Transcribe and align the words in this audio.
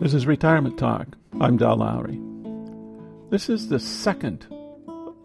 This 0.00 0.14
is 0.14 0.26
Retirement 0.26 0.78
Talk. 0.78 1.08
I'm 1.40 1.56
Dal 1.56 1.76
Lowry. 1.76 2.20
This 3.30 3.48
is 3.48 3.68
the 3.68 3.80
second 3.80 4.46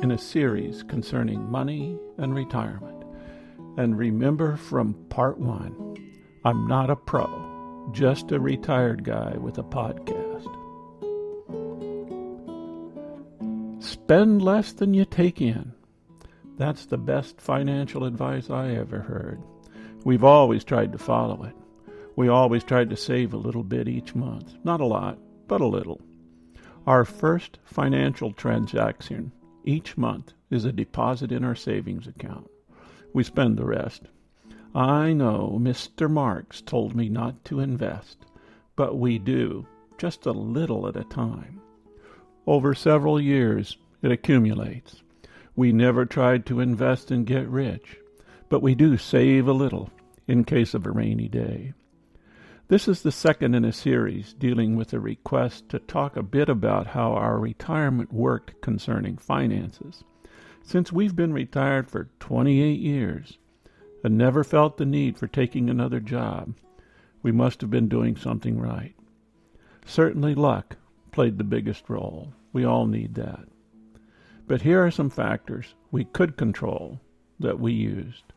in 0.02 0.10
a 0.10 0.18
series 0.18 0.82
concerning 0.84 1.50
money 1.50 1.98
and 2.18 2.34
retirement. 2.34 3.06
And 3.78 3.98
remember 3.98 4.58
from 4.58 4.96
part 5.10 5.38
one, 5.38 5.96
I'm 6.44 6.68
not 6.68 6.90
a 6.90 6.96
pro, 6.96 7.90
just 7.94 8.32
a 8.32 8.40
retired 8.40 9.04
guy 9.04 9.38
with 9.38 9.58
a 9.60 9.64
podcast. 9.64 10.50
Spend 13.82 14.42
less 14.42 14.74
than 14.74 14.94
you 14.94 15.06
take 15.06 15.40
in. 15.40 15.74
That's 16.58 16.88
the 16.88 16.98
best 16.98 17.40
financial 17.40 18.06
advice 18.06 18.50
I 18.50 18.72
ever 18.72 19.00
heard. 19.00 19.42
We've 20.04 20.24
always 20.24 20.64
tried 20.64 20.92
to 20.92 20.98
follow 20.98 21.44
it. 21.44 21.56
We 22.16 22.28
always 22.28 22.64
tried 22.64 22.90
to 22.90 22.98
save 22.98 23.34
a 23.34 23.38
little 23.38 23.64
bit 23.64 23.88
each 23.88 24.14
month. 24.14 24.54
Not 24.64 24.82
a 24.82 24.86
lot, 24.86 25.18
but 25.48 25.62
a 25.62 25.66
little. 25.66 26.02
Our 26.86 27.06
first 27.06 27.60
financial 27.64 28.34
transaction 28.34 29.32
each 29.64 29.98
month 29.98 30.34
is 30.50 30.66
a 30.66 30.74
deposit 30.74 31.32
in 31.32 31.46
our 31.46 31.56
savings 31.56 32.06
account. 32.08 32.50
We 33.14 33.24
spend 33.24 33.58
the 33.58 33.66
rest. 33.66 34.04
I 34.76 35.14
know 35.14 35.58
Mr. 35.62 36.10
Marks 36.10 36.62
told 36.62 36.96
me 36.96 37.08
not 37.08 37.46
to 37.46 37.62
invest, 37.62 38.18
but 38.76 38.98
we 38.98 39.20
do, 39.20 39.66
just 39.98 40.26
a 40.26 40.32
little 40.32 40.88
at 40.88 40.98
a 40.98 41.06
time. 41.06 41.62
Over 42.46 42.74
several 42.74 43.22
years, 43.22 43.78
it 44.02 44.12
accumulates. 44.12 45.02
We 45.56 45.72
never 45.72 46.06
tried 46.06 46.46
to 46.48 46.60
invest 46.60 47.10
and 47.12 47.26
get 47.26 47.48
rich, 47.48 48.00
but 48.54 48.62
we 48.62 48.76
do 48.76 49.00
save 49.00 49.48
a 49.48 49.52
little 49.52 49.90
in 50.28 50.44
case 50.44 50.76
of 50.76 50.86
a 50.86 50.92
rainy 50.92 51.28
day. 51.28 51.74
This 52.68 52.88
is 52.88 53.02
the 53.02 53.12
second 53.12 53.56
in 53.56 53.66
a 53.66 53.74
series 53.74 54.36
dealing 54.36 54.76
with 54.76 54.94
a 54.94 55.00
request 55.00 55.70
to 55.70 55.80
talk 55.80 56.16
a 56.16 56.22
bit 56.22 56.50
about 56.50 56.86
how 56.86 57.14
our 57.14 57.40
retirement 57.40 58.14
worked 58.14 58.62
concerning 58.62 59.18
finances. 59.18 60.04
Since 60.62 60.92
we've 60.92 61.16
been 61.16 61.34
retired 61.34 61.90
for 61.90 62.10
28 62.20 62.80
years 62.80 63.40
and 64.04 64.20
never 64.20 64.44
felt 64.44 64.78
the 64.78 64.86
need 64.86 65.18
for 65.18 65.26
taking 65.26 65.68
another 65.68 66.00
job, 66.00 66.54
we 67.24 67.32
must 67.32 67.60
have 67.62 67.72
been 67.72 67.90
doing 67.90 68.16
something 68.16 68.60
right. 68.60 68.94
Certainly 69.84 70.36
luck 70.36 70.78
played 71.12 71.40
the 71.40 71.44
biggest 71.44 71.90
role. 71.90 72.36
We 72.52 72.66
all 72.66 72.86
need 72.86 73.16
that. 73.16 73.48
But 74.46 74.62
here 74.62 74.86
are 74.86 74.92
some 74.92 75.10
factors 75.10 75.74
we 75.90 76.04
could 76.04 76.38
control 76.38 77.00
that 77.40 77.60
we 77.60 77.74
used. 77.74 78.33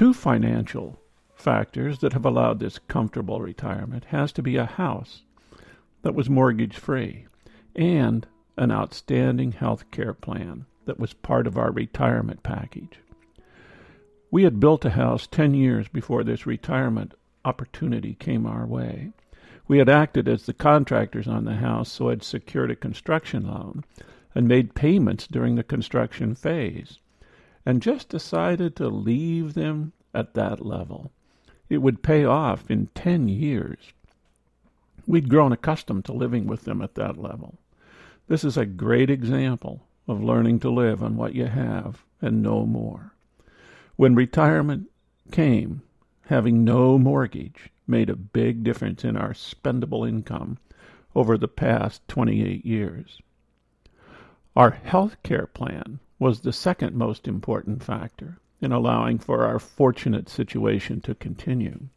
Two 0.00 0.14
financial 0.14 0.98
factors 1.34 1.98
that 1.98 2.14
have 2.14 2.24
allowed 2.24 2.58
this 2.58 2.78
comfortable 2.78 3.42
retirement 3.42 4.06
has 4.06 4.32
to 4.32 4.40
be 4.40 4.56
a 4.56 4.64
house 4.64 5.24
that 6.00 6.14
was 6.14 6.30
mortgage 6.30 6.78
free 6.78 7.26
and 7.76 8.26
an 8.56 8.72
outstanding 8.72 9.52
health 9.52 9.90
care 9.90 10.14
plan 10.14 10.64
that 10.86 10.98
was 10.98 11.12
part 11.12 11.46
of 11.46 11.58
our 11.58 11.70
retirement 11.70 12.42
package. 12.42 13.00
We 14.30 14.44
had 14.44 14.58
built 14.58 14.86
a 14.86 14.90
house 14.92 15.26
10 15.26 15.52
years 15.52 15.86
before 15.86 16.24
this 16.24 16.46
retirement 16.46 17.12
opportunity 17.44 18.14
came 18.14 18.46
our 18.46 18.64
way. 18.64 19.12
We 19.68 19.76
had 19.76 19.90
acted 19.90 20.28
as 20.28 20.46
the 20.46 20.54
contractors 20.54 21.28
on 21.28 21.44
the 21.44 21.56
house, 21.56 21.92
so 21.92 22.08
had 22.08 22.22
secured 22.22 22.70
a 22.70 22.74
construction 22.74 23.46
loan 23.46 23.84
and 24.34 24.48
made 24.48 24.74
payments 24.74 25.26
during 25.26 25.56
the 25.56 25.62
construction 25.62 26.34
phase, 26.34 27.00
and 27.64 27.82
just 27.82 28.08
decided 28.08 28.74
to 28.76 28.88
leave 28.88 29.54
them 29.54 29.92
at 30.14 30.34
that 30.34 30.64
level 30.64 31.12
it 31.70 31.78
would 31.78 32.02
pay 32.02 32.24
off 32.24 32.68
in 32.68 32.88
10 32.88 33.28
years. 33.28 33.78
We'd 35.06 35.28
grown 35.28 35.52
accustomed 35.52 36.04
to 36.06 36.12
living 36.12 36.46
with 36.46 36.64
them 36.64 36.82
at 36.82 36.96
that 36.96 37.16
level. 37.16 37.58
This 38.26 38.44
is 38.44 38.56
a 38.56 38.66
great 38.66 39.08
example 39.08 39.86
of 40.08 40.22
learning 40.22 40.58
to 40.60 40.70
live 40.70 41.02
on 41.02 41.16
what 41.16 41.34
you 41.34 41.46
have 41.46 42.04
and 42.20 42.42
no 42.42 42.66
more. 42.66 43.12
When 43.94 44.14
retirement 44.16 44.90
came, 45.30 45.82
having 46.26 46.64
no 46.64 46.98
mortgage 46.98 47.70
made 47.86 48.10
a 48.10 48.16
big 48.16 48.64
difference 48.64 49.04
in 49.04 49.16
our 49.16 49.32
spendable 49.32 50.08
income 50.08 50.58
over 51.14 51.38
the 51.38 51.48
past 51.48 52.06
28 52.08 52.66
years. 52.66 53.20
Our 54.56 54.70
health 54.70 55.16
care 55.22 55.46
plan 55.46 56.00
was 56.20 56.40
the 56.40 56.52
second 56.52 56.94
most 56.94 57.26
important 57.26 57.82
factor 57.82 58.38
in 58.60 58.70
allowing 58.70 59.18
for 59.18 59.46
our 59.46 59.58
fortunate 59.58 60.28
situation 60.28 61.00
to 61.00 61.14
continue. 61.14 61.88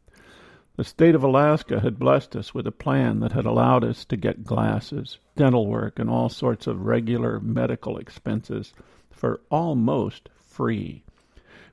The 0.78 0.86
state 0.86 1.14
of 1.14 1.24
Alaska 1.24 1.82
had 1.82 2.00
blessed 2.00 2.36
us 2.36 2.54
with 2.54 2.66
a 2.66 2.72
plan 2.72 3.20
that 3.20 3.34
had 3.34 3.46
allowed 3.46 3.84
us 3.84 4.06
to 4.06 4.18
get 4.18 4.46
glasses, 4.46 5.20
dental 5.36 5.68
work, 5.68 6.00
and 6.00 6.10
all 6.10 6.30
sorts 6.30 6.66
of 6.66 6.86
regular 6.86 7.40
medical 7.42 7.98
expenses 7.98 8.74
for 9.12 9.42
almost 9.52 10.30
free. 10.40 11.04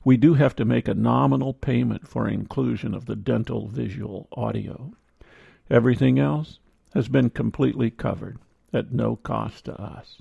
We 0.04 0.16
do 0.16 0.34
have 0.34 0.56
to 0.56 0.64
make 0.64 0.88
a 0.88 0.94
nominal 0.94 1.54
payment 1.54 2.08
for 2.08 2.28
inclusion 2.28 2.94
of 2.94 3.06
the 3.06 3.16
dental 3.16 3.68
visual 3.68 4.28
audio. 4.32 4.92
Everything 5.70 6.18
else 6.18 6.58
has 6.94 7.08
been 7.08 7.30
completely 7.30 7.90
covered 7.90 8.38
at 8.72 8.92
no 8.92 9.16
cost 9.16 9.66
to 9.66 9.80
us. 9.80 10.20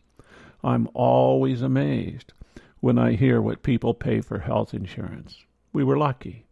I'm 0.63 0.89
always 0.93 1.61
amazed 1.61 2.33
when 2.79 2.97
I 2.97 3.13
hear 3.13 3.41
what 3.41 3.63
people 3.63 3.93
pay 3.93 4.21
for 4.21 4.39
health 4.39 4.73
insurance. 4.73 5.43
We 5.71 5.83
were 5.83 5.97
lucky. 5.97 6.45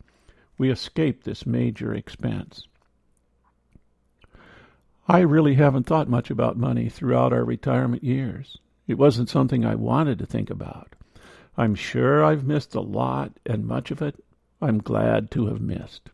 We 0.58 0.72
escaped 0.72 1.24
this 1.24 1.46
major 1.46 1.94
expense. 1.94 2.68
I 5.08 5.20
really 5.20 5.56
haven't 5.56 5.86
thought 5.86 6.10
much 6.10 6.30
about 6.30 6.58
money 6.58 6.90
throughout 6.90 7.32
our 7.32 7.46
retirement 7.46 8.04
years. 8.04 8.58
It 8.88 8.98
wasn't 8.98 9.30
something 9.30 9.66
I 9.66 9.76
wanted 9.76 10.20
to 10.20 10.26
think 10.26 10.50
about. 10.50 10.96
I'm 11.58 11.76
sure 11.76 12.24
I've 12.24 12.46
missed 12.46 12.76
a 12.76 12.82
lot, 12.82 13.32
and 13.46 13.66
much 13.66 13.92
of 13.92 14.02
it 14.02 14.24
I'm 14.62 14.80
glad 14.80 15.32
to 15.32 15.48
have 15.48 15.62
missed. 15.62 16.10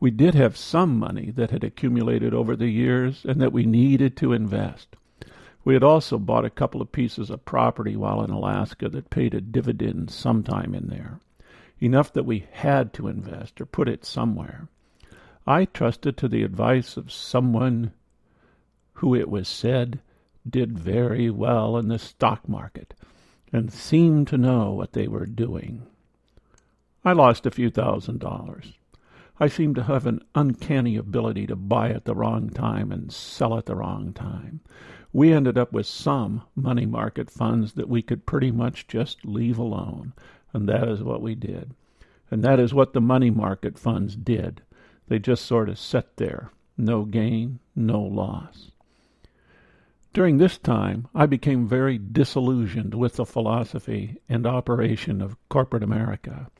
We 0.00 0.10
did 0.10 0.34
have 0.34 0.56
some 0.56 0.98
money 0.98 1.30
that 1.32 1.50
had 1.50 1.64
accumulated 1.64 2.34
over 2.34 2.56
the 2.56 2.68
years 2.68 3.24
and 3.24 3.40
that 3.40 3.52
we 3.52 3.64
needed 3.64 4.16
to 4.18 4.32
invest. 4.32 4.96
We 5.64 5.74
had 5.74 5.82
also 5.82 6.18
bought 6.18 6.44
a 6.44 6.50
couple 6.50 6.82
of 6.82 6.92
pieces 6.92 7.30
of 7.30 7.44
property 7.44 7.96
while 7.96 8.22
in 8.22 8.30
Alaska 8.30 8.88
that 8.90 9.10
paid 9.10 9.32
a 9.32 9.40
dividend 9.40 10.10
sometime 10.10 10.74
in 10.74 10.88
there, 10.88 11.20
enough 11.80 12.12
that 12.12 12.26
we 12.26 12.46
had 12.52 12.92
to 12.94 13.08
invest 13.08 13.60
or 13.60 13.66
put 13.66 13.88
it 13.88 14.04
somewhere. 14.04 14.68
I 15.46 15.64
trusted 15.64 16.16
to 16.18 16.28
the 16.28 16.42
advice 16.42 16.96
of 16.96 17.12
someone 17.12 17.92
who, 18.94 19.14
it 19.14 19.28
was 19.28 19.48
said, 19.48 20.00
did 20.48 20.78
very 20.78 21.30
well 21.30 21.78
in 21.78 21.88
the 21.88 21.98
stock 21.98 22.48
market 22.48 22.94
and 23.52 23.72
seemed 23.72 24.28
to 24.28 24.38
know 24.38 24.72
what 24.72 24.92
they 24.92 25.08
were 25.08 25.26
doing. 25.26 25.86
I 27.04 27.12
lost 27.12 27.46
a 27.46 27.50
few 27.50 27.70
thousand 27.70 28.20
dollars. 28.20 28.74
I 29.38 29.48
seemed 29.48 29.74
to 29.76 29.84
have 29.84 30.06
an 30.06 30.20
uncanny 30.34 30.96
ability 30.96 31.46
to 31.48 31.56
buy 31.56 31.90
at 31.90 32.04
the 32.04 32.14
wrong 32.14 32.50
time 32.50 32.92
and 32.92 33.12
sell 33.12 33.58
at 33.58 33.66
the 33.66 33.74
wrong 33.74 34.12
time 34.12 34.60
we 35.14 35.32
ended 35.32 35.56
up 35.56 35.72
with 35.72 35.86
some 35.86 36.42
money 36.56 36.84
market 36.84 37.30
funds 37.30 37.74
that 37.74 37.88
we 37.88 38.02
could 38.02 38.26
pretty 38.26 38.50
much 38.50 38.88
just 38.88 39.24
leave 39.24 39.56
alone. 39.56 40.12
And 40.52 40.68
that 40.68 40.88
is 40.88 41.04
what 41.04 41.22
we 41.22 41.36
did. 41.36 41.72
And 42.32 42.42
that 42.42 42.58
is 42.58 42.74
what 42.74 42.92
the 42.92 43.00
money 43.00 43.30
market 43.30 43.78
funds 43.78 44.16
did. 44.16 44.60
They 45.06 45.20
just 45.20 45.46
sort 45.46 45.68
of 45.68 45.78
sat 45.78 46.16
there. 46.16 46.50
No 46.76 47.04
gain, 47.04 47.60
no 47.76 48.02
loss. 48.02 48.72
During 50.12 50.38
this 50.38 50.58
time, 50.58 51.06
I 51.14 51.26
became 51.26 51.68
very 51.68 51.96
disillusioned 51.96 52.94
with 52.94 53.14
the 53.14 53.24
philosophy 53.24 54.16
and 54.28 54.44
operation 54.44 55.22
of 55.22 55.36
corporate 55.48 55.84
America. 55.84 56.50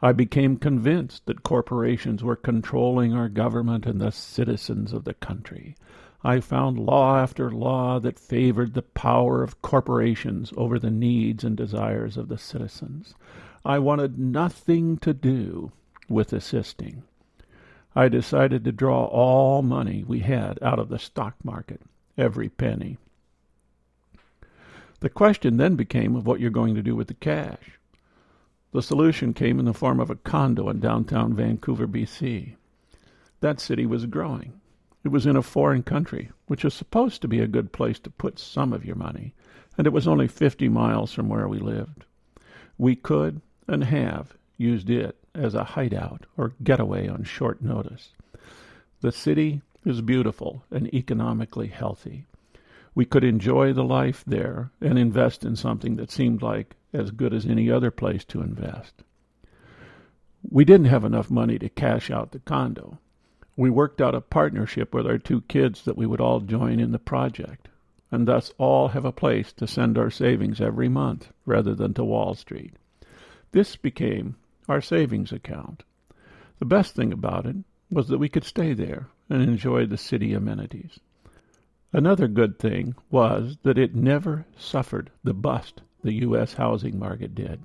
I 0.00 0.12
became 0.12 0.58
convinced 0.58 1.26
that 1.26 1.42
corporations 1.42 2.22
were 2.22 2.36
controlling 2.36 3.14
our 3.14 3.28
government 3.28 3.84
and 3.84 4.00
the 4.00 4.12
citizens 4.12 4.92
of 4.92 5.04
the 5.04 5.14
country. 5.14 5.74
I 6.22 6.40
found 6.40 6.78
law 6.78 7.18
after 7.18 7.50
law 7.50 7.98
that 8.00 8.18
favored 8.18 8.74
the 8.74 8.82
power 8.82 9.42
of 9.42 9.60
corporations 9.62 10.52
over 10.56 10.78
the 10.78 10.90
needs 10.90 11.42
and 11.42 11.56
desires 11.56 12.16
of 12.16 12.28
the 12.28 12.38
citizens. 12.38 13.14
I 13.64 13.78
wanted 13.80 14.18
nothing 14.18 14.98
to 14.98 15.12
do 15.12 15.72
with 16.08 16.32
assisting. 16.32 17.02
I 17.94 18.08
decided 18.08 18.64
to 18.64 18.72
draw 18.72 19.04
all 19.06 19.62
money 19.62 20.04
we 20.06 20.20
had 20.20 20.62
out 20.62 20.78
of 20.78 20.88
the 20.88 20.98
stock 20.98 21.34
market, 21.44 21.82
every 22.16 22.48
penny. 22.48 22.98
The 25.00 25.10
question 25.10 25.56
then 25.56 25.74
became 25.74 26.14
of 26.14 26.26
what 26.26 26.38
you're 26.38 26.50
going 26.50 26.74
to 26.76 26.82
do 26.82 26.94
with 26.94 27.08
the 27.08 27.14
cash. 27.14 27.77
The 28.72 28.82
solution 28.82 29.32
came 29.32 29.58
in 29.58 29.64
the 29.64 29.72
form 29.72 29.98
of 29.98 30.10
a 30.10 30.16
condo 30.16 30.68
in 30.68 30.80
downtown 30.80 31.34
Vancouver, 31.34 31.86
BC. 31.86 32.54
That 33.40 33.60
city 33.60 33.86
was 33.86 34.04
growing. 34.06 34.60
It 35.04 35.08
was 35.08 35.24
in 35.24 35.36
a 35.36 35.42
foreign 35.42 35.82
country, 35.82 36.30
which 36.48 36.64
is 36.64 36.74
supposed 36.74 37.22
to 37.22 37.28
be 37.28 37.40
a 37.40 37.46
good 37.46 37.72
place 37.72 37.98
to 38.00 38.10
put 38.10 38.38
some 38.38 38.74
of 38.74 38.84
your 38.84 38.96
money, 38.96 39.32
and 39.78 39.86
it 39.86 39.92
was 39.92 40.06
only 40.06 40.28
fifty 40.28 40.68
miles 40.68 41.12
from 41.12 41.28
where 41.28 41.48
we 41.48 41.58
lived. 41.58 42.04
We 42.76 42.94
could, 42.94 43.40
and 43.66 43.84
have, 43.84 44.36
used 44.58 44.90
it 44.90 45.16
as 45.34 45.54
a 45.54 45.64
hideout 45.64 46.26
or 46.36 46.52
getaway 46.62 47.08
on 47.08 47.22
short 47.24 47.62
notice. 47.62 48.10
The 49.00 49.12
city 49.12 49.62
is 49.84 50.00
beautiful 50.02 50.64
and 50.70 50.92
economically 50.92 51.68
healthy. 51.68 52.26
We 52.98 53.04
could 53.04 53.22
enjoy 53.22 53.72
the 53.72 53.84
life 53.84 54.24
there 54.26 54.72
and 54.80 54.98
invest 54.98 55.44
in 55.44 55.54
something 55.54 55.94
that 55.94 56.10
seemed 56.10 56.42
like 56.42 56.74
as 56.92 57.12
good 57.12 57.32
as 57.32 57.46
any 57.46 57.70
other 57.70 57.92
place 57.92 58.24
to 58.24 58.42
invest. 58.42 59.04
We 60.42 60.64
didn't 60.64 60.88
have 60.88 61.04
enough 61.04 61.30
money 61.30 61.60
to 61.60 61.68
cash 61.68 62.10
out 62.10 62.32
the 62.32 62.40
condo. 62.40 62.98
We 63.56 63.70
worked 63.70 64.00
out 64.00 64.16
a 64.16 64.20
partnership 64.20 64.92
with 64.92 65.06
our 65.06 65.16
two 65.16 65.42
kids 65.42 65.84
that 65.84 65.96
we 65.96 66.06
would 66.06 66.20
all 66.20 66.40
join 66.40 66.80
in 66.80 66.90
the 66.90 66.98
project, 66.98 67.68
and 68.10 68.26
thus 68.26 68.52
all 68.58 68.88
have 68.88 69.04
a 69.04 69.12
place 69.12 69.52
to 69.52 69.68
send 69.68 69.96
our 69.96 70.10
savings 70.10 70.60
every 70.60 70.88
month 70.88 71.30
rather 71.46 71.76
than 71.76 71.94
to 71.94 72.04
Wall 72.04 72.34
Street. 72.34 72.74
This 73.52 73.76
became 73.76 74.34
our 74.68 74.80
savings 74.80 75.30
account. 75.30 75.84
The 76.58 76.64
best 76.64 76.96
thing 76.96 77.12
about 77.12 77.46
it 77.46 77.58
was 77.92 78.08
that 78.08 78.18
we 78.18 78.28
could 78.28 78.42
stay 78.42 78.72
there 78.74 79.06
and 79.30 79.40
enjoy 79.40 79.86
the 79.86 79.96
city 79.96 80.34
amenities. 80.34 80.98
Another 81.92 82.28
good 82.28 82.58
thing 82.58 82.94
was 83.10 83.56
that 83.62 83.78
it 83.78 83.94
never 83.94 84.46
suffered 84.56 85.10
the 85.24 85.34
bust 85.34 85.80
the 86.02 86.14
U.S. 86.14 86.54
housing 86.54 86.98
market 86.98 87.34
did. 87.34 87.60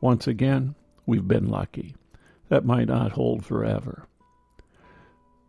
Once 0.00 0.26
again, 0.26 0.74
we've 1.04 1.26
been 1.26 1.48
lucky. 1.48 1.94
That 2.48 2.64
might 2.64 2.88
not 2.88 3.12
hold 3.12 3.44
forever. 3.44 4.06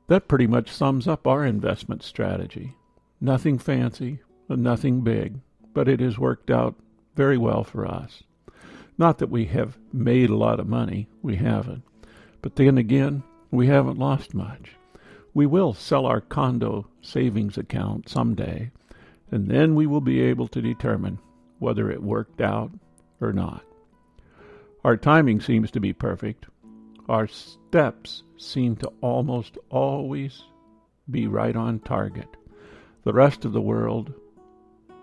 That 0.08 0.28
pretty 0.28 0.48
much 0.48 0.72
sums 0.72 1.08
up 1.08 1.28
our 1.28 1.46
investment 1.46 2.02
strategy. 2.02 2.76
Nothing 3.20 3.60
fancy 3.60 4.20
and 4.48 4.64
nothing 4.64 5.02
big, 5.02 5.40
but 5.74 5.90
it 5.90 6.00
has 6.00 6.18
worked 6.18 6.50
out 6.50 6.76
very 7.16 7.38
well 7.38 7.64
for 7.64 7.86
us. 7.86 8.24
Not 8.98 9.18
that 9.18 9.30
we 9.30 9.46
have 9.46 9.78
made 9.92 10.30
a 10.30 10.36
lot 10.36 10.60
of 10.60 10.68
money, 10.68 11.08
we 11.22 11.36
haven't. 11.36 11.84
But 12.42 12.56
then 12.56 12.78
again, 12.78 13.24
we 13.52 13.68
haven't 13.68 14.00
lost 14.00 14.34
much. 14.34 14.77
We 15.38 15.46
will 15.46 15.76
sell 15.76 16.08
our 16.08 16.22
condo 16.22 16.88
savings 17.00 17.60
account 17.60 18.10
someday, 18.10 18.72
and 19.30 19.48
then 19.48 19.76
we 19.76 19.86
will 19.86 20.02
be 20.02 20.20
able 20.20 20.48
to 20.48 20.64
determine 20.64 21.20
whether 21.60 21.92
it 21.92 22.02
worked 22.02 22.42
out 22.42 22.72
or 23.22 23.32
not. 23.34 23.64
Our 24.84 24.98
timing 24.98 25.42
seems 25.42 25.70
to 25.70 25.80
be 25.80 25.94
perfect. 25.94 26.48
Our 27.08 27.28
steps 27.28 28.24
seem 28.38 28.78
to 28.78 28.92
almost 29.02 29.60
always 29.70 30.42
be 31.12 31.28
right 31.28 31.56
on 31.56 31.82
target. 31.82 32.36
The 33.04 33.14
rest 33.14 33.46
of 33.46 33.54
the 33.54 33.62
world 33.62 34.12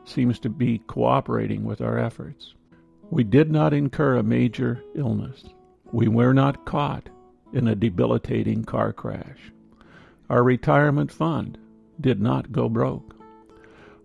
seems 0.05 0.41
to 0.41 0.49
be 0.49 0.79
cooperating 0.89 1.63
with 1.63 1.81
our 1.81 1.97
efforts. 1.97 2.55
We 3.09 3.23
did 3.23 3.53
not 3.53 3.73
incur 3.73 4.17
a 4.17 4.25
major 4.25 4.83
illness. 4.97 5.45
We 5.93 6.09
were 6.09 6.35
not 6.35 6.67
caught 6.67 7.09
in 7.53 7.69
a 7.69 7.77
debilitating 7.77 8.65
car 8.65 8.93
crash. 8.93 9.39
Our 10.31 10.43
retirement 10.43 11.13
fund 11.13 11.59
did 12.01 12.21
not 12.21 12.51
go 12.51 12.69
broke. 12.69 13.15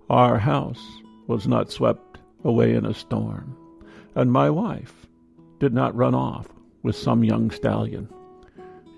Our 0.10 0.38
house 0.38 0.84
was 1.28 1.48
not 1.48 1.72
swept 1.72 2.20
away 2.44 2.74
in 2.74 2.86
a 2.86 2.94
storm, 2.94 3.56
and 4.16 4.32
my 4.32 4.50
wife 4.50 5.08
did 5.60 5.74
not 5.74 5.96
run 5.96 6.16
off 6.16 6.48
with 6.84 6.96
some 6.96 7.24
young 7.24 7.52
stallion. 7.52 8.10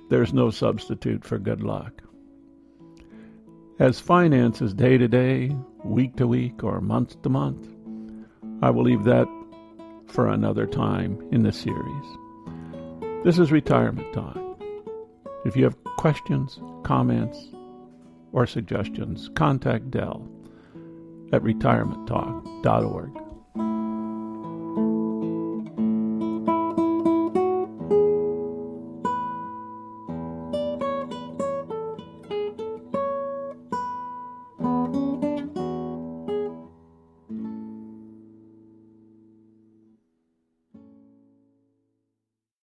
There's 0.09 0.33
no 0.33 0.49
substitute 0.49 1.23
for 1.23 1.37
good 1.37 1.61
luck. 1.61 2.01
As 3.79 3.99
finances 3.99 4.73
day 4.73 4.97
to 4.97 5.07
day, 5.07 5.55
week 5.83 6.15
to 6.17 6.27
week, 6.27 6.63
or 6.63 6.81
month 6.81 7.21
to 7.21 7.29
month, 7.29 7.67
I 8.61 8.69
will 8.69 8.83
leave 8.83 9.03
that 9.05 9.27
for 10.07 10.27
another 10.27 10.67
time 10.67 11.19
in 11.31 11.43
the 11.43 11.51
series. 11.51 12.05
This 13.23 13.39
is 13.39 13.51
Retirement 13.51 14.11
Talk. 14.13 14.40
If 15.45 15.55
you 15.55 15.63
have 15.63 15.83
questions, 15.97 16.59
comments, 16.83 17.49
or 18.31 18.45
suggestions, 18.45 19.29
contact 19.35 19.91
Dell 19.91 20.27
at 21.33 21.41
retirementtalk.org. 21.41 23.20